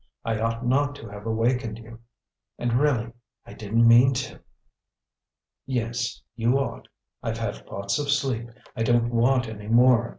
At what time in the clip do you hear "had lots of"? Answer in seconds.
7.37-8.09